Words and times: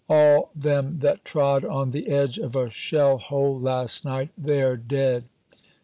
All 0.09 0.49
them 0.55 0.97
that 1.01 1.23
trod 1.23 1.63
on 1.63 1.91
the 1.91 2.07
edge 2.07 2.39
of 2.39 2.55
a 2.55 2.71
shell 2.71 3.19
hole 3.19 3.59
last 3.59 4.03
night, 4.03 4.31
they're 4.35 4.75
dead. 4.75 5.25